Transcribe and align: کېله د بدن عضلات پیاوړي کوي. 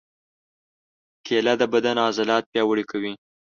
کېله 1.25 1.53
د 1.61 1.63
بدن 1.73 1.95
عضلات 2.07 2.43
پیاوړي 2.51 2.83
کوي. 2.91 3.13